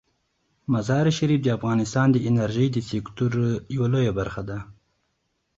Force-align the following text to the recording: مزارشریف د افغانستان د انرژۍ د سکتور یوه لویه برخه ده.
مزارشریف 0.71 1.39
د 1.43 1.47
افغانستان 1.57 2.07
د 2.11 2.17
انرژۍ 2.29 2.67
د 2.71 2.77
سکتور 2.89 3.31
یوه 3.75 3.87
لویه 3.93 4.13
برخه 4.19 4.41
ده. 4.49 4.59